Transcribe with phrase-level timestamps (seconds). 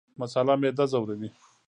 [0.21, 1.29] مساله معده ځوروي